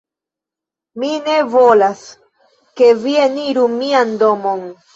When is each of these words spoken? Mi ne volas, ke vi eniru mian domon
Mi 1.03 1.11
ne 1.27 1.35
volas, 1.51 2.01
ke 2.81 2.89
vi 3.05 3.15
eniru 3.29 3.69
mian 3.79 4.19
domon 4.27 4.69